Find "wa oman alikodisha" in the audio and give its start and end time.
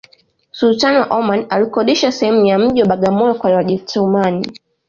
0.97-2.11